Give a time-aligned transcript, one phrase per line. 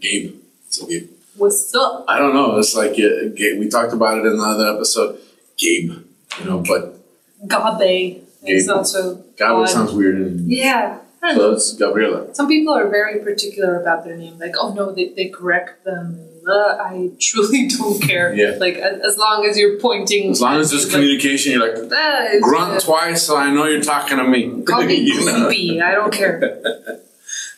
[0.00, 0.34] Gabe.
[0.68, 1.10] So Gabe.
[1.36, 2.04] What's up?
[2.08, 2.58] I don't know.
[2.58, 3.58] It's like uh, Gabe.
[3.58, 5.18] We talked about it in another episode.
[5.56, 5.92] Gabe.
[6.38, 6.94] You know, but
[7.46, 8.22] Gabe.
[8.42, 8.76] It's Gabe.
[8.76, 9.68] also odd.
[9.68, 10.16] sounds weird.
[10.16, 10.98] And Yeah.
[11.20, 12.34] So it's Gabriela.
[12.34, 14.38] Some people are very particular about their name.
[14.38, 16.24] Like, oh no, they, they correct them.
[16.46, 18.32] Uh, I truly don't care.
[18.34, 18.56] Yeah.
[18.58, 20.30] Like, as, as long as you're pointing.
[20.30, 24.16] As long as there's like, communication, you're like grunt twice, so I know you're talking
[24.16, 24.62] to me.
[24.62, 25.84] Call me You know?
[25.84, 27.00] I don't care.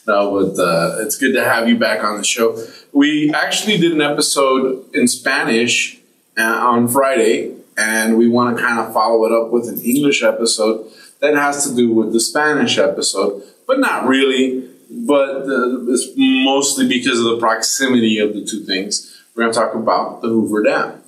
[0.06, 2.62] No, but uh, it's good to have you back on the show.
[2.92, 6.00] We actually did an episode in Spanish
[6.36, 10.22] uh, on Friday, and we want to kind of follow it up with an English
[10.22, 10.90] episode
[11.20, 14.68] that has to do with the Spanish episode, but not really.
[14.90, 19.22] But uh, it's mostly because of the proximity of the two things.
[19.34, 21.02] We're going to talk about the Hoover Dam.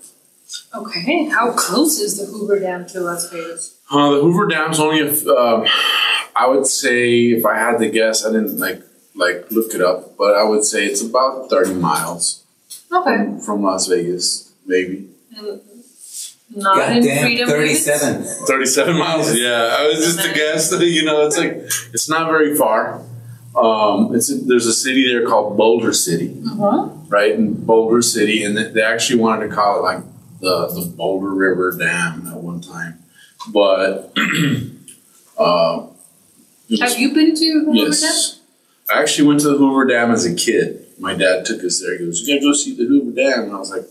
[0.74, 1.24] Okay.
[1.26, 3.78] How close is the Hoover Dam to Las Vegas?
[3.90, 5.66] Uh, the Hoover Dam's only, a um,
[6.34, 8.82] I would say, if I had to guess, I didn't like
[9.14, 12.42] like look it up, but I would say it's about thirty miles
[12.90, 13.16] Okay.
[13.16, 15.08] from, from Las Vegas, maybe
[16.54, 17.84] Not in Goddamn, Freedom Limits?
[17.86, 18.22] 37.
[18.46, 19.34] thirty-seven miles.
[19.36, 20.72] Yeah, I was just a guess.
[20.80, 21.52] You know, it's like
[21.94, 23.00] it's not very far.
[23.56, 27.10] Um, it's there's a city there called Boulder City, Mhm.
[27.10, 27.32] right?
[27.32, 30.02] In Boulder City, and they- they actually wanted to call it like
[30.40, 32.98] the the Boulder River Dam at one time,
[33.52, 35.91] but uh, it was-
[36.80, 37.86] Have you been to the Hoover Dam?
[37.92, 38.40] Yes.
[38.92, 40.86] I actually went to the Hoover Dam as a kid.
[40.98, 41.98] My dad took us there.
[41.98, 43.44] He goes, You gotta go see the Hoover Dam.
[43.44, 43.84] And I was like,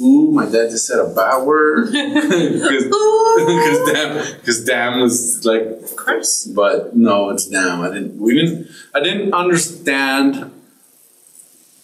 [0.00, 1.90] Ooh, my dad just said a bad word.
[3.30, 6.46] Because dam, because dam was like, Of course.
[6.46, 7.80] but no, it's dam.
[7.80, 10.50] I didn't, we didn't, I didn't understand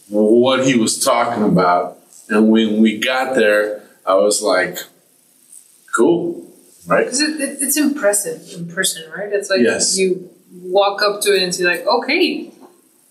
[0.09, 1.99] what he was talking about.
[2.29, 4.79] And when we got there, I was like,
[5.95, 6.46] cool,
[6.87, 7.05] right?
[7.05, 9.33] Because it, it, it's impressive in person, right?
[9.33, 9.97] It's like Yes.
[9.99, 10.31] you
[10.63, 12.51] walk up to it and see, like, okay,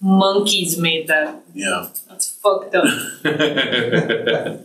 [0.02, 1.42] monkeys made that.
[1.54, 1.90] Yeah.
[2.10, 2.86] That's fucked up.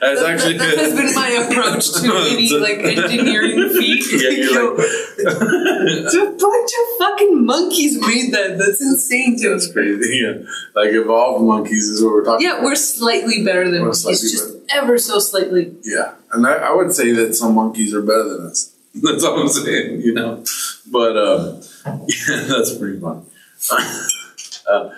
[0.00, 4.04] That's actually that has been my approach to any like engineering feat.
[4.12, 4.86] Yeah, you're like,
[5.18, 8.56] it's a bunch of fucking monkeys made that.
[8.58, 9.72] That's insane to That's me.
[9.72, 10.18] crazy.
[10.22, 10.34] Yeah.
[10.74, 14.28] Like evolved monkeys is what we're talking Yeah, we're slightly better than We're monkeys, slightly
[14.30, 15.74] just ever so slightly.
[15.82, 16.14] Yeah.
[16.32, 18.74] And I, I would say that some monkeys are better than us.
[18.94, 20.44] That's all I'm saying, you know.
[20.90, 21.60] But um,
[22.08, 23.26] yeah, that's pretty fun.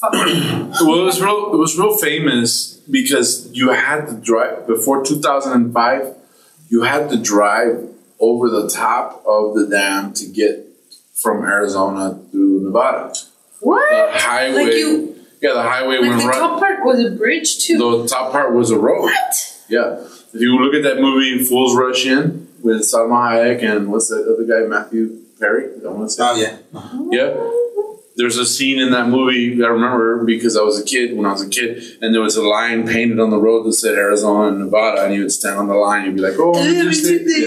[0.00, 1.52] Fucking well, it was real.
[1.52, 6.14] It was real famous because you had to drive before 2005.
[6.68, 7.88] You had to drive
[8.20, 10.66] over the top of the dam to get
[11.14, 13.12] from Arizona to Nevada.
[13.60, 14.12] what?
[14.12, 14.64] The highway.
[14.64, 16.38] Like you, yeah, the highway like went the right.
[16.38, 17.78] top part was a bridge too.
[17.78, 19.02] the top part was a road.
[19.02, 19.62] what?
[19.68, 19.98] Yeah.
[20.32, 24.26] If you look at that movie Fools Rush In with Salma Hayek and what's that
[24.26, 25.70] other guy, Matthew Perry?
[25.84, 26.22] I want to say.
[26.22, 26.36] Oh,
[27.10, 27.18] yeah.
[27.18, 27.54] Yeah.
[28.16, 31.30] There's a scene in that movie I remember because I was a kid when I
[31.30, 34.48] was a kid, and there was a line painted on the road that said Arizona
[34.48, 36.90] and Nevada, and you would stand on the line and you'd be like, "Oh, we
[36.90, 37.46] just did- yeah.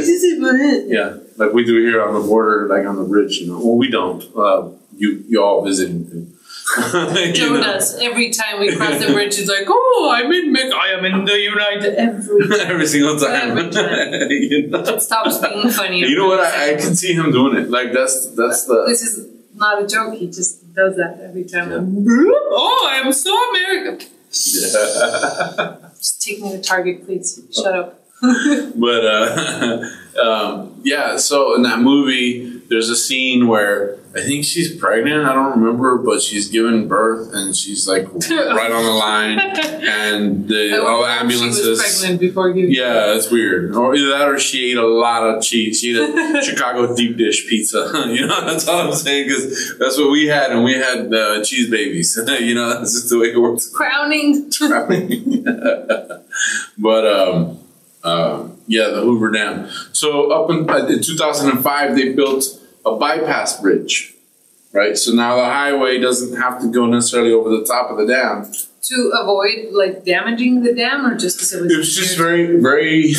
[0.88, 3.40] yeah, like we do here on the border, like on the bridge.
[3.40, 4.24] You know, well, we don't.
[4.34, 6.18] Uh, you you all visiting too.
[6.20, 6.28] You
[7.34, 7.62] Joe know?
[7.62, 9.36] does every time we cross the bridge.
[9.38, 12.72] He's like, "Oh, I'm in Mex- I am in the United." Every time.
[12.72, 13.58] Every single time.
[13.58, 14.30] Every time.
[14.32, 14.80] you know?
[14.80, 16.00] It stops being funny.
[16.00, 16.40] You know what?
[16.40, 17.70] I, I can see him doing it.
[17.70, 20.14] Like that's that's the This is not a joke.
[20.16, 21.70] He just does that every time.
[21.72, 22.32] Yeah.
[22.54, 24.08] Oh, I'm so American.
[24.54, 25.90] yeah.
[25.98, 27.42] Just take me to Target, please.
[27.54, 27.98] Shut up.
[28.22, 29.86] but uh,
[30.24, 31.18] um, yeah.
[31.18, 35.26] So in that movie, there's a scene where I think she's pregnant.
[35.26, 40.48] I don't remember, but she's giving birth and she's like right on the line, and
[40.48, 41.64] the all ambulances.
[41.64, 42.68] She was pregnant before you.
[42.68, 43.76] Yeah, it's weird.
[43.76, 45.82] Or either that or she ate a lot of cheese.
[45.82, 47.92] She ate a Chicago deep dish pizza.
[48.08, 51.44] you know, that's all I'm saying because that's what we had, and we had uh,
[51.44, 52.18] cheese babies.
[52.40, 53.70] you know, that's just the way it works.
[53.70, 54.50] Crowning.
[54.50, 55.44] Crowning.
[56.78, 57.60] but um,
[58.06, 59.70] um, yeah, the Hoover Dam.
[59.92, 64.14] So up in, uh, in 2005, they built a bypass bridge,
[64.74, 64.98] right?
[64.98, 68.52] So now the highway doesn't have to go necessarily over the top of the dam.
[68.84, 71.74] to avoid like damaging the dam, or just because it was.
[71.74, 73.14] It was just very, very,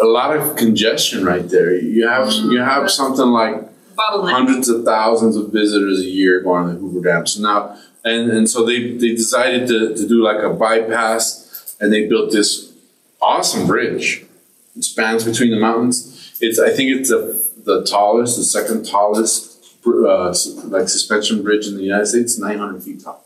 [0.00, 1.74] a lot of congestion right there.
[1.74, 2.64] You have you mm-hmm.
[2.64, 3.70] have something like
[4.00, 4.32] bottleneck.
[4.32, 7.26] hundreds of thousands of visitors a year going to the Hoover Dam.
[7.26, 11.92] So now, and, and so they, they decided to, to do like a bypass and
[11.92, 12.72] they built this
[13.20, 14.24] awesome bridge.
[14.76, 16.38] It spans between the mountains.
[16.40, 20.34] It's, I think it's the, the tallest, the second tallest, uh,
[20.64, 23.24] like suspension bridge in the United States, 900 feet tall.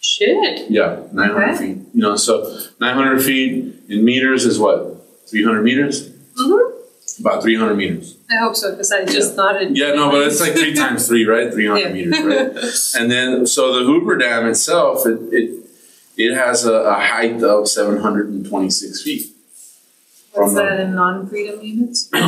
[0.00, 0.70] Shit.
[0.70, 1.56] Yeah, 900 Okay.
[1.58, 1.78] feet.
[1.94, 5.00] You know, so 900 feet in meters is what?
[5.28, 6.08] 300 meters?
[6.10, 7.20] Mm-hmm.
[7.20, 8.16] About 300 meters.
[8.30, 9.76] I hope so because I just nodded.
[9.76, 11.52] Yeah, no, but it's like three times three, right?
[11.52, 11.92] 300 Yeah.
[11.92, 13.00] meters, right?
[13.00, 15.60] And then, so the Hoover Dam itself, it it,
[16.16, 19.33] it has a, a height of 726 feet.
[20.34, 22.08] What's From the- that in non-freedom units?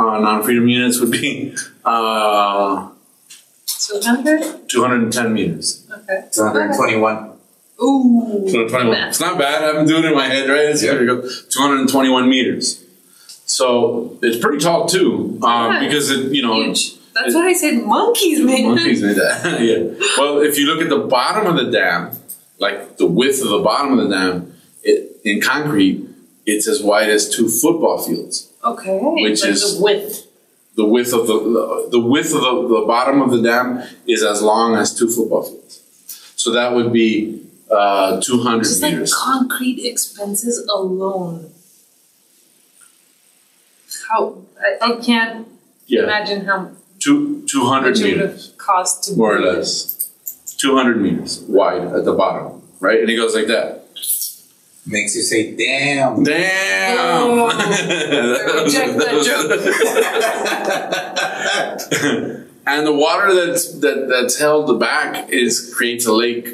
[0.00, 1.54] Uh, non-freedom units would be
[1.84, 2.88] uh,
[3.66, 4.68] 200?
[4.68, 5.86] 210 meters.
[5.90, 6.24] Okay.
[6.32, 7.32] 221.
[7.82, 8.46] Ooh.
[8.50, 8.90] 221.
[8.90, 9.08] math.
[9.10, 9.62] It's not bad.
[9.76, 10.66] I'm doing it in my head, right?
[10.70, 10.94] It's Yeah.
[11.04, 11.20] go.
[11.50, 12.82] 221 meters.
[13.46, 15.80] So it's pretty tall too, um, Yeah.
[15.80, 16.94] because it, you know, Huge.
[17.12, 17.84] That's what I said.
[17.84, 18.68] Monkeys, man.
[18.68, 19.60] Monkeys made that.
[19.60, 20.06] yeah.
[20.16, 22.12] Well, if you look at the bottom of the dam,
[22.58, 24.54] like the width of the bottom of the dam,
[24.84, 26.06] it in concrete,
[26.46, 28.52] it's as wide as two football fields.
[28.64, 28.98] Okay.
[29.00, 30.26] Which like is- the width.
[30.76, 34.40] The width of the the, width of the, the bottom of the dam is as
[34.40, 35.82] long as two football fields.
[36.36, 41.50] So that would be uh, 200 Just like concrete expenses alone.
[44.08, 45.48] How I, I can't
[45.86, 46.70] yeah, imagine how
[47.00, 49.96] two 200 it would meters, cost to more or less.
[50.56, 53.00] 200 meters wide at the bottom, right?
[53.00, 53.79] And it goes like that.
[54.90, 56.24] Makes you say, damn.
[56.24, 56.98] Damn!
[56.98, 57.46] Oh,
[58.64, 58.90] reject
[62.66, 66.48] and the water that's that, that's held back is creates a lake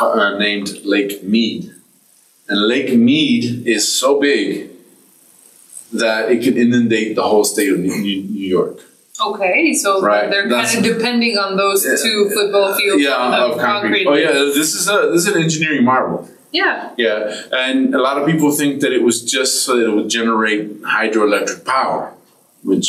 [0.00, 1.72] uh, named Lake Mead,
[2.48, 4.70] and Lake Mead is so big
[5.92, 8.80] that it can inundate the whole state of New, New New York.
[9.24, 11.96] Okay, so Right, they're that's- kind of depending on those Yeah.
[12.02, 14.06] two football fields Yeah, of, of concrete.
[14.06, 16.28] Oh yeah, this is a this is an engineering marvel.
[16.60, 16.94] Yeah.
[17.04, 17.18] Yeah,
[17.64, 20.62] and a lot of people think that it was just so that it would generate
[20.82, 22.02] hydroelectric power,
[22.70, 22.88] which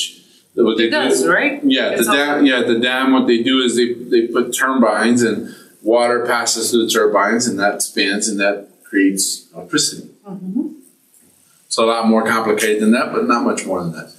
[0.55, 1.31] what they It does, do.
[1.37, 1.55] right?
[1.63, 2.45] Yeah, the dam.
[2.51, 3.05] Yeah, the dam.
[3.15, 5.37] What they do is they they put turbines and
[5.83, 8.57] water passes through the turbines and that spins and that
[8.89, 10.09] creates electricity.
[10.27, 10.67] Mm-hmm.
[11.67, 14.09] It's a lot more complicated than that, but not much more than that.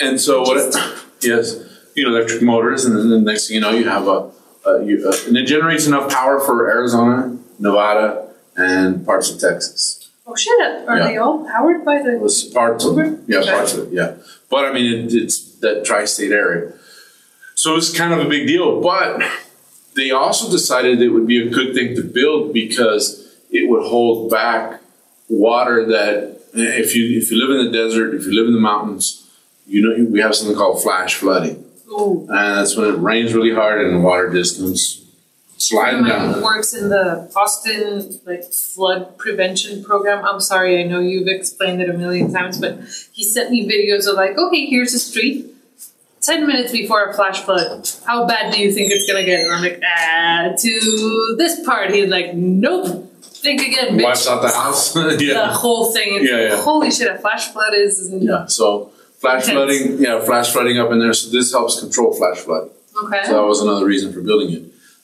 [0.00, 0.58] And so what?
[0.58, 0.74] It,
[1.22, 1.56] yes,
[1.94, 4.30] you know, electric motors, and then the next thing you know, you have a,
[4.68, 8.21] a, you, uh and it generates enough power for Arizona, Nevada,
[8.56, 10.08] and parts of Texas.
[10.26, 10.60] Oh shit!
[10.88, 11.06] Are Yeah.
[11.08, 12.18] they all powered by It the?
[12.18, 13.18] was parts of it.
[13.26, 13.50] Yeah, Okay.
[13.50, 13.92] parts of it.
[13.92, 14.14] Yeah,
[14.50, 16.72] but I mean, it, it's that tri-state area,
[17.54, 18.80] so it's kind of a big deal.
[18.80, 19.20] But
[19.96, 24.30] they also decided it would be a good thing to build because it would hold
[24.30, 24.80] back
[25.28, 28.60] water that if you if you live in the desert, if you live in the
[28.60, 29.28] mountains,
[29.66, 32.26] you know we have something called flash flooding, Ooh.
[32.30, 35.01] and that's when it rains really hard and water just comes
[35.62, 36.42] sliding down.
[36.42, 40.24] works in the Boston like flood prevention program.
[40.24, 42.78] I'm sorry, I know you've explained it a million times, but
[43.12, 45.46] he sent me videos of like, okay, here's a street.
[46.20, 49.40] Ten minutes before a flash flood, how bad do you think it's gonna get?
[49.40, 51.90] And I'm like, ah, to this part.
[51.92, 53.08] He's like, nope.
[53.20, 54.04] Think again, bitch.
[54.04, 54.94] Wipes out the house.
[54.94, 56.14] The whole thing.
[56.14, 56.62] It's, Yeah, yeah.
[56.62, 57.08] Holy shit!
[57.10, 58.46] A flash flood is Yeah.
[58.46, 59.80] So flash Intense.
[59.80, 61.12] flooding, yeah, flash flooding up in there.
[61.12, 62.70] So this helps control flash flood.
[63.04, 63.22] okay.
[63.24, 64.62] So that was another reason for building it.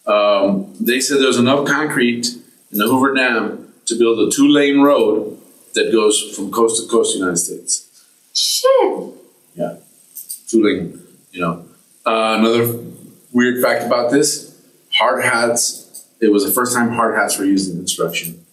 [0.09, 2.27] Um, they said there's enough concrete
[2.73, 5.38] in the Hoover Dam to build a two-lane road
[5.75, 8.07] that goes from coast to coast, in the United States.
[8.33, 9.15] shit.
[10.49, 11.00] Two-lane,
[11.31, 11.67] you know.
[12.07, 12.81] Uh, another
[13.33, 14.59] weird fact about this:
[14.93, 16.07] hard hats.
[16.21, 18.45] It was the first time hard hats were used in construction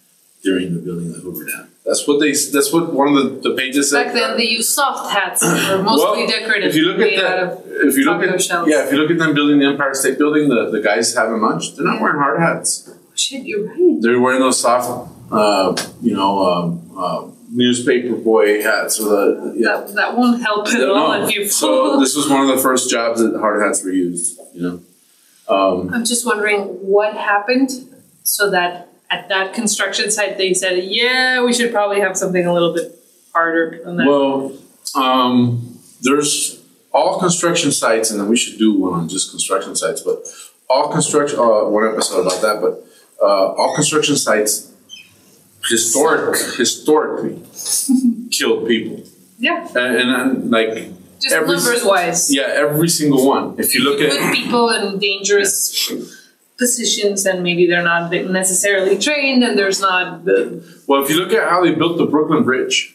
[0.42, 1.68] during the building of the Hoover Dam.
[1.86, 2.32] That's what they.
[2.32, 4.06] That's what one of the, the pages said.
[4.06, 6.70] Back then, they used soft hats were mostly Well, decorative.
[6.70, 8.68] If you look at out that, of if you look at shells.
[8.68, 11.40] yeah, if you look at them building the Empire State Building, the, the guys having
[11.40, 12.90] lunch, they're not wearing hard hats.
[13.14, 13.98] shit, you're right.
[14.00, 18.98] They're wearing those soft, uh, you know, um, uh, newspaper boy hats.
[18.98, 19.84] With a, yeah.
[19.86, 22.90] That, that won't help at all if you So this was one of the first
[22.90, 24.40] jobs that hard hats were used.
[24.54, 27.70] You know, um, I'm just wondering what happened
[28.24, 32.52] so that at that construction site they said, yeah, we should probably have something a
[32.52, 32.92] little bit
[33.32, 34.06] harder than that.
[34.06, 34.52] well,
[34.94, 40.00] um, there's all construction sites, and we should do one on just construction sites.
[40.00, 40.26] But
[40.68, 42.60] all construction, uh, one episode about that.
[42.60, 42.84] But
[43.22, 44.72] uh, all construction sites,
[45.68, 47.42] historic, historically,
[48.30, 49.04] killed people,
[49.38, 52.34] yeah, and, and then, like just every- numbers wise.
[52.34, 53.54] yeah, every single one.
[53.58, 55.90] If you look at people in dangerous
[56.58, 60.62] positions and maybe they're not necessarily trained and there's not the.
[60.86, 62.94] well, if you look at how they built the Brooklyn Bridge,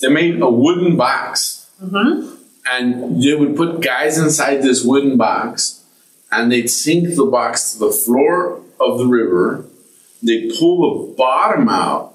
[0.00, 2.36] they made a wooden box Mhm.
[2.70, 5.82] and they would put guys inside this wooden box,
[6.30, 9.64] and they'd sink the box to the floor of the river.
[10.22, 10.76] They'd pull
[11.08, 12.14] the bottom out,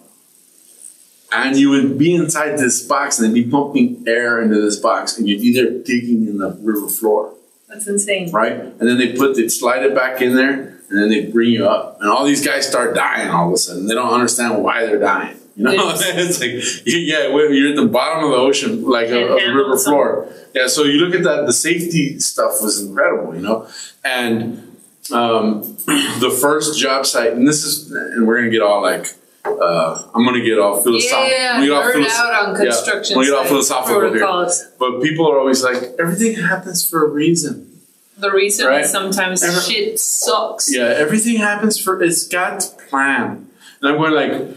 [1.32, 5.18] and you would be inside this box, and they'd be pumping air into this box,
[5.18, 7.34] and you'd be there digging in the river floor
[7.68, 8.32] That's insane.
[8.32, 8.54] right?
[8.80, 11.68] And then they put they'd slide it back in there, and then they bring you
[11.68, 13.88] up, and all these guys start dying all of a sudden.
[13.88, 15.38] They don't understand why they're dying.
[15.56, 19.24] You know, it's like yeah, you're at the bottom of the ocean, like a, Can't
[19.24, 20.34] of the handle river floor.
[20.54, 21.46] Yeah, so you look at that.
[21.46, 23.68] The safety stuff was incredible, you know,
[24.04, 24.78] and
[25.14, 29.08] um, the first job site, and this is, and we're gonna get all like.
[29.46, 31.30] Uh, I'm gonna get all philosophical.
[31.30, 33.20] Yeah, get all nerd out on yeah, construction.
[33.20, 34.50] we get all philosophical here.
[34.80, 37.75] But people are always like, everything happens for a reason.
[38.18, 38.86] The reason Right.
[38.86, 40.74] is sometimes Ever- shit sucks.
[40.74, 43.48] Yeah, everything happens for it's God's plan.
[43.82, 44.56] And I'm going like,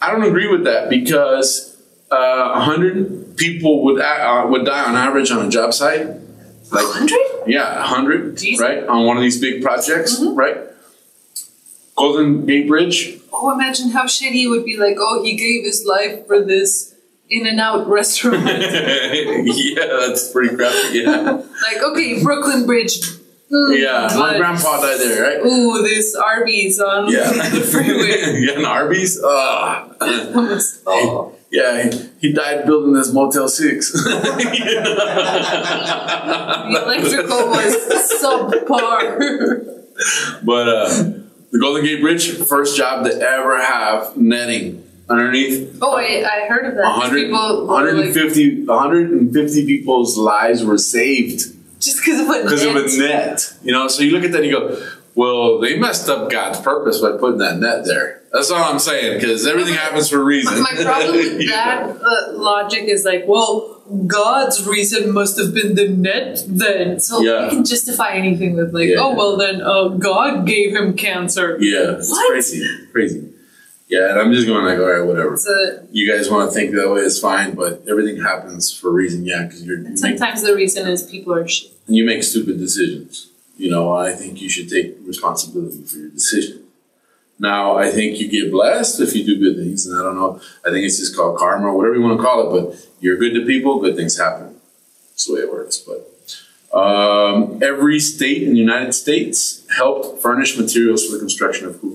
[0.00, 1.76] I don't agree with that because
[2.10, 6.06] uh, hundred people would uh, would die on average on a job site.
[6.70, 7.18] Like, Hundred?
[7.46, 10.56] yeah, hundred, right, on one of these big projects, right?
[11.96, 13.18] Golden Gate Bridge.
[13.32, 14.78] Oh, imagine how shitty it would be.
[14.78, 16.91] Like, oh, he gave his life for this
[17.30, 18.44] In and Out restaurant.
[18.46, 20.98] yeah, that's pretty crappy.
[20.98, 21.30] Yeah,
[21.62, 23.00] like, okay, Brooklyn Bridge.
[23.50, 24.08] Mm, yeah.
[24.18, 25.40] My grandpa died there, right?
[25.46, 28.40] Ooh, this Arby's on Yeah, the freeway.
[28.40, 29.18] yeah, and Arby's.
[29.22, 29.96] Ugh.
[30.86, 31.34] oh.
[31.50, 33.92] Yeah, he, he died building this Motel Six.
[33.92, 34.08] The
[36.82, 37.76] electrical was
[38.22, 39.18] subpar.
[40.42, 40.88] But uh,
[41.50, 45.78] the Golden Gate Bridge, first job to ever have netting underneath.
[45.82, 46.82] oh, I, I heard of that.
[46.84, 51.40] 100, People were like, 150, 150 people's lives were saved
[51.80, 52.86] just because of a because of net.
[52.94, 53.54] a net.
[53.62, 56.60] You know, so you look at that and you go, well, they messed up God's
[56.60, 58.22] purpose by putting that net there.
[58.32, 60.62] That's all I'm saying because everything happens for a reason.
[60.62, 65.88] My problem with that uh, logic is like, well, God's reason must have been the
[65.88, 66.98] net then.
[66.98, 67.44] So Yeah.
[67.44, 69.00] you can justify anything with like, Yeah.
[69.00, 71.58] oh well, then uh, God gave him cancer.
[71.60, 73.31] Yeah, it's crazy, crazy.
[73.92, 75.36] Yeah, and I'm just going like, all right, whatever.
[75.36, 78.92] So You guys want to think that way is fine, but everything happens for a
[78.92, 79.26] reason.
[79.26, 81.72] Yeah, because you're you make, sometimes the reason is people are shit.
[81.86, 83.28] you make stupid decisions.
[83.58, 86.62] You know, I think you should take responsibility for your decision.
[87.38, 90.40] Now, I think you get blessed if you do good things, and I don't know.
[90.64, 92.50] I think it's just called karma or whatever you want to call it.
[92.54, 94.58] But you're good to people, good things happen.
[95.10, 95.76] That's the way it works.
[95.76, 101.76] But um, every state in the United States helped furnish materials for the construction of
[101.80, 101.91] Hoover.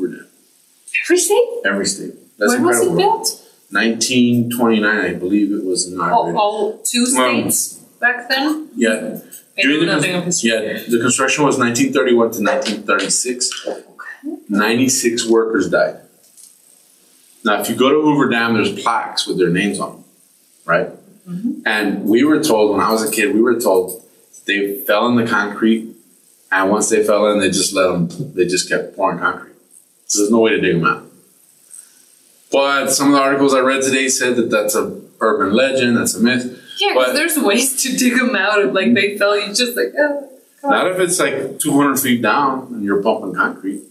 [1.06, 1.48] Every state?
[1.66, 2.14] Every state.
[2.38, 3.44] That's when was it built?
[3.72, 6.36] 1929, I believe it was All, inaugurated.
[6.40, 8.70] all two Well, states back then?
[8.76, 9.20] Yeah,
[9.58, 13.68] I During the yeah, the construction was 1931 to 1936.
[14.50, 15.98] 96 workers died.
[17.44, 20.04] Now, if you go to Hoover Dam, there's plaques with their names on them,
[20.66, 20.90] right?
[21.28, 21.62] Mm-hmm.
[21.66, 24.04] And we were told when I was a kid, we were told
[24.46, 25.94] they fell in the concrete,
[26.52, 28.34] and once they fell in, they just let them.
[28.34, 29.54] They just kept pouring concrete.
[30.08, 31.04] So there's no way to dig them out.
[32.52, 36.16] But some of the articles I read today said that that's a urban legend, that's
[36.16, 36.46] a myth.
[36.80, 39.38] Yeah, But- because there's ways to dig them out if like they fell.
[39.38, 40.30] You just like, oh,
[40.64, 40.72] on.
[40.72, 43.84] Not if it's like 200 feet down and you're pumping concrete.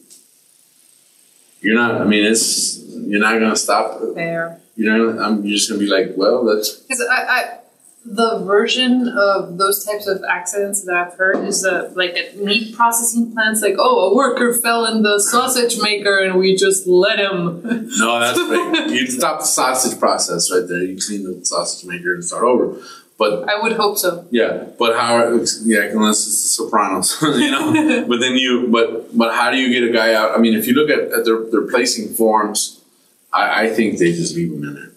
[1.60, 2.00] You're not.
[2.00, 3.98] I mean, it's you're not gonna stop.
[4.14, 4.60] There.
[4.76, 5.24] You're not.
[5.24, 7.58] I'm, you're just gonna be like, well, that's Because I, I,
[8.06, 12.74] the version of those types of accidents that I've heard is uh, like at meat
[12.74, 17.18] processing plants, like, oh, a worker fell in the sausage maker and we just let
[17.18, 17.62] him.
[17.98, 18.90] no, that's fake.
[18.90, 20.82] You stop the sausage process right there.
[20.82, 22.80] You clean the sausage maker and start over.
[23.18, 24.26] But I would hope so.
[24.30, 25.40] yeah, but how?
[25.64, 28.04] Yeah, unless it's the Sopranos, you know.
[28.06, 30.36] but then you, but but how do you get a guy out?
[30.36, 32.84] I mean, if you look at, at their their placing forms,
[33.32, 34.92] I, I think they just leave them in there.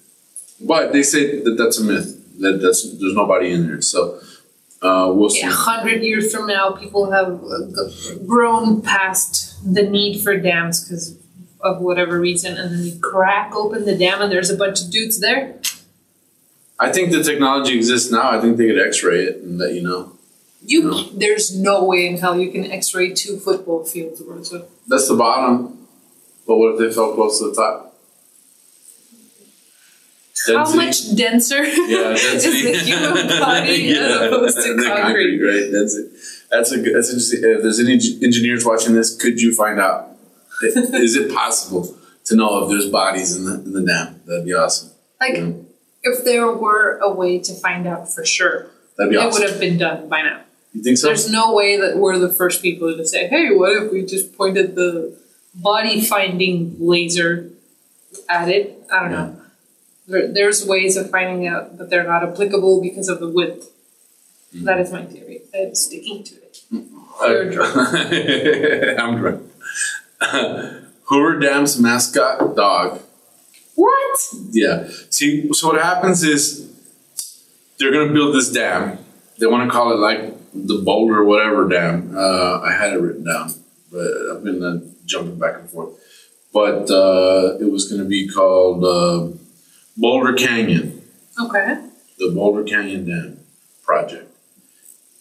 [0.59, 2.18] But they say that that's a myth.
[2.39, 3.81] That that's there's nobody in there.
[3.81, 4.19] So
[4.81, 5.41] uh, we'll see.
[5.41, 11.17] A hundred years from now, people have uh, grown past the need for dams because
[11.62, 14.89] of whatever reason, and then you crack open the dam and there's a bunch of
[14.89, 15.60] dudes there.
[16.79, 18.31] I think the technology exists now.
[18.31, 20.13] I think they could X-ray it and let you know.
[20.62, 24.69] You, there's no way in hell you can X-ray two football fields worth of.
[24.88, 25.88] That's the bottom.
[26.48, 27.88] But what if they fell close to the top?
[30.48, 35.39] How much denser Yeah, is the human body as opposed to the concrete?
[35.41, 35.72] right?
[35.72, 36.12] That's it.
[36.50, 36.96] That's a good.
[36.96, 37.39] That's interesting.
[37.43, 40.08] If there's any engineers watching this, could you find out?
[40.62, 44.22] Is it possible to know if there's bodies in the in the dam?
[44.25, 44.91] That'd be awesome.
[45.22, 45.51] Like, Yeah.
[46.03, 48.67] if there were a way to find out for sure,
[48.98, 49.29] That'd be awesome.
[49.29, 50.41] it would have been done by now.
[50.74, 51.08] You think so?
[51.08, 54.36] There's no way that we're the first people to say, "Hey, what if we just
[54.38, 55.15] pointed the
[55.55, 57.50] body finding laser
[58.29, 59.36] at it?" I don't know.
[60.09, 63.69] There, there's ways of finding out, but they're not applicable because of the width.
[64.53, 65.41] That is my theory.
[65.53, 66.63] I'm sticking to it.
[67.21, 67.75] You're drunk.
[68.99, 69.43] I'm drunk.
[71.03, 73.01] Hoover Dam's mascot dog.
[73.75, 74.19] What?
[74.49, 74.87] Yeah.
[75.09, 76.69] See, so what happens is
[77.77, 78.97] they're gonna build this dam.
[79.37, 82.15] They want to call it like the Boulder whatever dam.
[82.15, 83.53] Uh, I had it written down,
[83.91, 85.93] but I've been uh, jumping back and forth.
[86.51, 89.37] But uh, it was gonna be called uh,
[90.00, 91.01] Boulder Canyon.
[91.39, 91.82] Okay.
[92.18, 93.39] the Boulder Canyon Dam
[93.84, 94.32] project.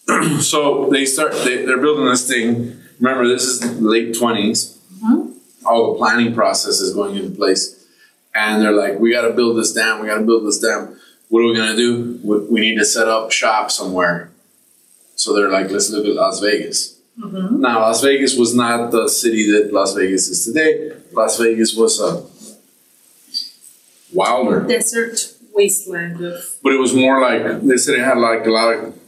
[0.40, 2.78] so they start, they, they're building this thing.
[3.00, 4.78] Remember, this is late 20s.
[4.94, 5.66] Mm-hmm.
[5.66, 7.86] All the planning process is going into place.
[8.34, 10.00] And they're like, we got to build this dam.
[10.00, 10.98] We got to build this dam.
[11.28, 12.20] What are we going to do?
[12.22, 14.30] We, we need to set up shop somewhere.
[15.16, 17.00] So they're like, let's look at Las Vegas.
[17.18, 17.60] Mm-hmm.
[17.60, 20.92] Now, Las Vegas was not the city that Las Vegas is today.
[21.12, 22.22] Las Vegas was a
[24.12, 25.18] wilder Desert
[25.54, 26.44] wasteland of.
[26.62, 28.98] but it was more like they said it had like a lot of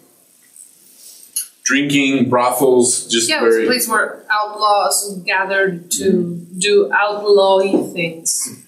[1.65, 6.59] drinking brothels just Yeah, it was a place where outlaws gathered to mm-hmm.
[6.59, 8.65] do outlawy things.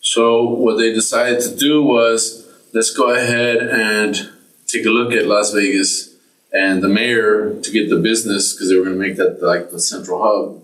[0.00, 4.30] so what they decided to do was let's go ahead and
[4.66, 6.14] take a look at las vegas
[6.52, 9.70] and the mayor to get the business because they were going to make that like
[9.70, 10.63] the central hub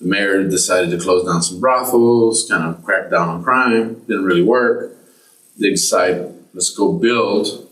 [0.00, 4.24] the mayor decided to close down some brothels kind of crack down on crime didn't
[4.24, 4.96] really work
[5.58, 7.68] they decide let's go build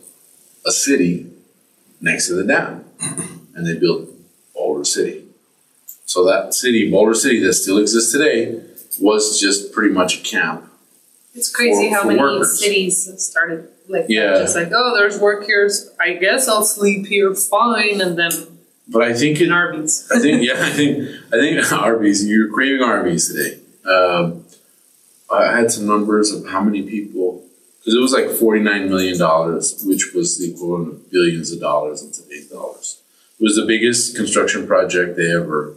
[0.66, 1.30] a city
[2.00, 2.84] next to the dam
[3.54, 4.08] and they built
[4.54, 5.24] boulder city
[6.04, 8.60] so that city boulder city that still exists today
[9.00, 10.64] was just pretty much a camp
[11.34, 12.60] It's crazy For- how for many workers.
[12.60, 14.06] cities started like.
[14.08, 14.38] Yeah.
[14.38, 15.70] Just like, oh, there's work here.
[16.00, 18.57] I guess I'll sleep here fine, and then
[18.88, 20.10] but i think it in Arby's.
[20.10, 22.26] I think yeah, I think I think Arby's.
[22.26, 23.60] You're craving Arby's today.
[23.84, 24.44] Um,
[25.30, 27.44] I had some numbers of how many people
[27.78, 31.60] because it was like forty nine million dollars, which was the equivalent of billions of
[31.60, 33.02] dollars in today's dollars.
[33.38, 35.74] It was the biggest construction project they ever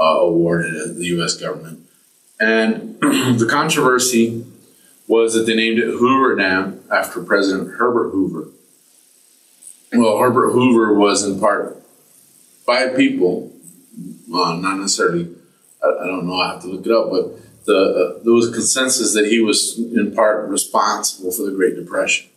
[0.00, 1.36] uh, awarded the U.S.
[1.36, 1.86] government,
[2.40, 4.44] and the controversy
[5.06, 8.50] was that they named it Hoover Dam after President Herbert Hoover.
[9.92, 11.82] Well, Herbert Hoover was in part
[12.68, 13.34] by people,
[14.32, 15.24] uh, not necessarily.
[15.82, 16.34] I, I don't know.
[16.44, 17.24] I have to look it up, but
[17.64, 17.78] the
[18.18, 22.28] uh, there was a consensus that he was in part responsible for the Great Depression.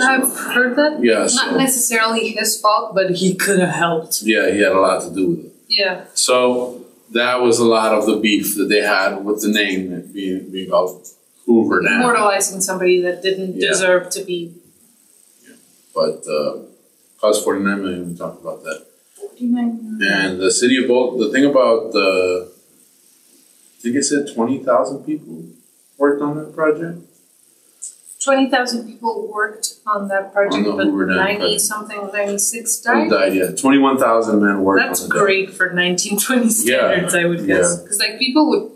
[0.00, 1.02] I've heard that.
[1.02, 4.22] Yeah, Not so necessarily his fault, but he could have helped.
[4.22, 5.52] yeah, he had a lot to do with it.
[5.68, 6.04] Yeah.
[6.14, 10.50] So that was a lot of the beef that they had with the name being
[10.52, 11.08] being called
[11.46, 12.00] Hoover Dam.
[12.02, 13.70] Immortalizing somebody that didn't Yeah.
[13.70, 14.54] deserve to be
[15.44, 15.56] Yeah.
[15.98, 16.52] But uh,
[17.20, 18.10] cost forty nine million.
[18.10, 18.86] We talked about that.
[19.20, 25.44] 49 And the city of the thing about the, I think it said 20,000 people
[25.98, 26.98] worked on that project.
[28.22, 31.60] 20,000 people worked on that project, On but Hoover 90 project.
[31.62, 33.10] something, 96 Who died.
[33.10, 33.50] died, yeah.
[33.52, 35.24] 21,000 men worked That's on the dam.
[35.24, 37.76] great for 1920 standards, I would guess.
[37.76, 37.82] yeah.
[37.82, 38.70] Because, like, people would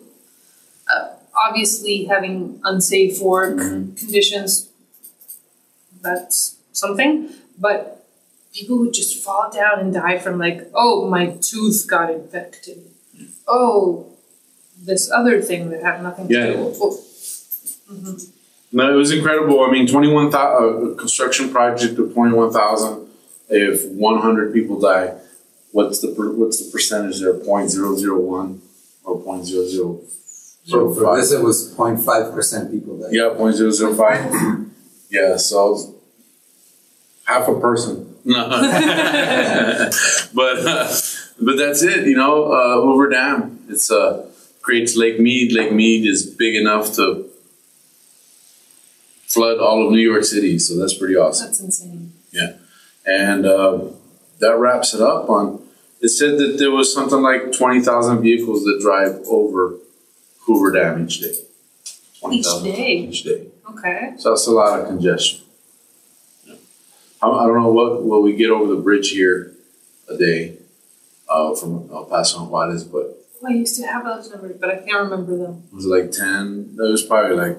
[0.88, 1.08] uh,
[1.46, 3.96] obviously having unsafe work Mhm.
[3.98, 4.68] conditions,
[6.00, 7.28] that's something,
[7.58, 8.03] but
[8.54, 12.78] people would just fall down and die from, like, oh, my tooth got infected.
[13.46, 14.06] Oh,
[14.80, 16.52] this other thing that had nothing to Yeah.
[16.52, 16.78] do with.
[16.80, 17.00] Oh,
[18.72, 19.60] No, it was incredible.
[19.62, 23.06] I mean, 21,000, a uh, construction project of 21,000.
[23.48, 25.14] If 100 people die,
[25.70, 27.34] what's the per, what's the percentage there?
[27.34, 28.58] 0.001
[29.04, 30.00] or 0.0005?
[30.66, 33.12] So for this, it was 0.5 percent people that.
[33.12, 34.70] Yeah, 0.005.
[35.10, 35.94] yeah, so
[37.26, 38.13] half a person.
[38.24, 38.48] No.
[40.34, 40.96] but uh,
[41.40, 43.60] but that's it, you know, uh, Hoover Dam.
[43.68, 44.30] It's uh
[44.62, 45.52] creates Lake Mead.
[45.52, 47.28] Lake Mead is big enough to
[49.26, 51.48] flood all of New York City, so that's pretty awesome.
[51.48, 52.12] That's insane.
[52.32, 52.54] Yeah.
[53.06, 53.80] And uh,
[54.38, 55.60] that wraps it up on
[56.00, 59.76] it said that there was something like 20,000 vehicles that drive over
[60.40, 61.34] Hoover Dam each day.
[62.20, 62.96] 20,000 day?
[63.08, 63.46] Each day.
[63.70, 64.12] Okay.
[64.18, 65.40] So that's a lot of congestion.
[67.32, 69.54] I, don't know what what we get over the bridge here
[70.08, 70.58] a day
[71.28, 74.76] uh, from El Paso and Juarez, but I used to have those numbers, but I
[74.76, 75.64] can't remember them.
[75.72, 76.76] was it like ten?
[76.78, 77.58] It was probably like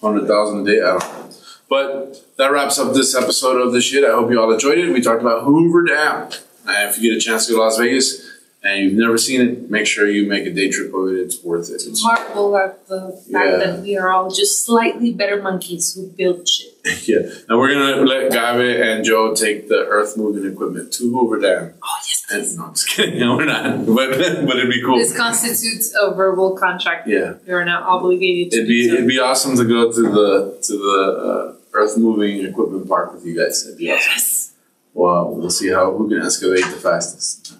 [0.00, 0.80] hundred thousand a day.
[0.80, 1.30] I don't know.
[1.68, 4.04] But that wraps up this episode of the shit.
[4.04, 4.92] I hope you all enjoyed it.
[4.92, 6.30] We talked about Hoover Dam.
[6.66, 8.29] And if you get a chance to go to Las Vegas
[8.62, 11.14] and you've never seen it, make sure you make a day trip of it.
[11.18, 11.82] It's worth it.
[11.86, 13.56] It's, Marvel at the fact Yeah.
[13.56, 16.74] that we are all just slightly better monkeys who build shit.
[17.08, 17.18] yeah.
[17.48, 21.74] And we're gonna let Gabe and Joe take the earth moving equipment to Hoover Dam.
[21.82, 23.18] Oh yes, And, no, I'm just kidding.
[23.24, 23.86] No, we're not.
[23.86, 24.10] But
[24.46, 24.98] but it'd be cool.
[24.98, 27.08] This constitutes a verbal contract.
[27.08, 27.34] Yeah.
[27.46, 28.94] You are not obligated to It'd be so.
[28.94, 33.24] it'd be awesome to go to the to the uh, earth moving equipment park with
[33.24, 33.64] you guys.
[33.64, 34.10] That'd be awesome.
[34.12, 34.52] Yes.
[34.92, 37.54] Well, we'll see how who can excavate the fastest.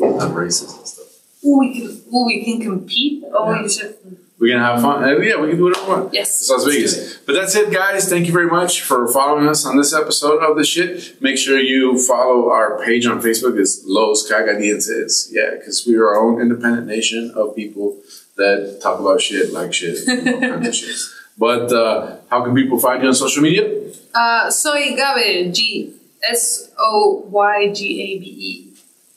[0.00, 1.06] Have races and stuff.
[1.44, 2.02] Ooh, we can.
[2.14, 3.22] Ooh, we can compete.
[3.32, 3.62] Oh, Yeah.
[3.62, 3.96] you should.
[4.38, 5.04] We're gonna have fun.
[5.04, 6.12] Uh, yeah, we can do whatever we want.
[6.14, 6.40] Yes.
[6.40, 7.18] It's Las Vegas.
[7.24, 8.08] But that's it, guys.
[8.10, 11.22] Thank you very much for following us on this episode of the shit.
[11.22, 13.58] Make sure you follow our page on Facebook.
[13.58, 15.28] It's Los Cagadienses.
[15.30, 17.96] Yeah, because we are our own independent nation of people
[18.36, 20.96] that talk about shit, like shit, all kinds of shit.
[21.38, 23.70] But uh, how can people find you on social media?
[24.14, 25.52] Uh, soy Gabe.
[25.54, 25.94] G
[26.28, 28.73] S O Y G A B E.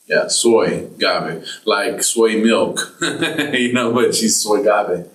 [0.08, 2.96] Yeah, soy gabe, like soy milk.
[3.02, 5.06] you know, but she's soy gabe.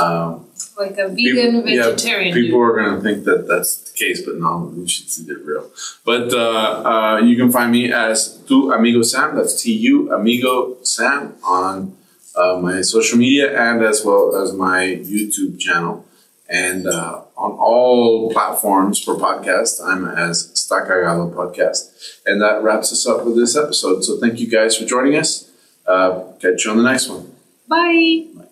[0.00, 0.46] Um,
[0.78, 2.34] Like a vegan People- yeah, vegetarian.
[2.34, 5.36] people are going to think that that's the case, but no, we should see the
[5.36, 5.70] real.
[6.04, 9.34] But uh, uh, you can find me as Tu Amigo Sam.
[9.36, 11.96] That's T U Amigo Sam on
[12.36, 14.80] uh, my social media and as well as my
[15.12, 16.05] YouTube channel.
[16.48, 22.20] And uh, on all platforms for podcast, I'm as Stacagalo Podcast.
[22.24, 24.04] And that wraps us up with this episode.
[24.04, 25.50] So thank you guys for joining us.
[25.86, 27.34] Uh, catch you on the next one.
[27.68, 28.26] Bye.
[28.34, 28.45] Bye.